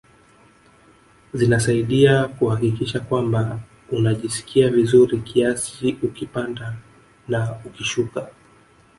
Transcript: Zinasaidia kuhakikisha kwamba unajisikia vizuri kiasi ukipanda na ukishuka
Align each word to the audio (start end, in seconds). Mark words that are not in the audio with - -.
Zinasaidia 1.33 2.27
kuhakikisha 2.27 2.99
kwamba 2.99 3.59
unajisikia 3.91 4.69
vizuri 4.69 5.17
kiasi 5.19 5.97
ukipanda 6.03 6.73
na 7.27 7.55
ukishuka 7.65 8.27